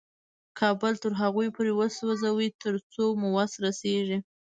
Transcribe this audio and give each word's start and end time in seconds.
کابل 0.59 0.93
تر 1.03 1.11
هغو 1.21 1.43
پورې 1.55 1.71
وسوځوئ 1.79 2.49
تر 2.63 2.75
څو 2.93 3.03
مو 3.19 3.29
وس 3.35 3.51
رسېږي. 3.65 4.17